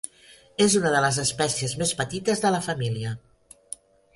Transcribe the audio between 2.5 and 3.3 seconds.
la família.